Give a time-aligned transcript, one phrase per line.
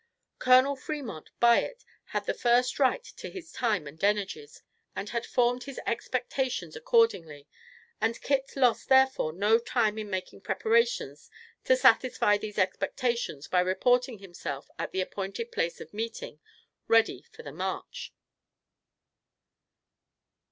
[0.39, 0.75] Col.
[0.75, 4.63] Fremont, by it, had the first right to his time and energies,
[4.95, 7.47] and had formed his expectations accordingly;
[8.01, 11.29] and Kit lost, therefore, no time in making preparations
[11.65, 16.39] to satisfy these expectations by reporting himself at the appointed place of meeting,
[16.87, 18.11] ready for the march.